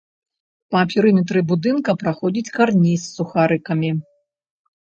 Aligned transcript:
Па 0.75 0.79
перыметры 0.93 1.43
будынка 1.51 1.91
праходзіць 2.05 2.53
карніз 2.57 2.99
з 3.07 3.13
сухарыкамі. 3.21 3.95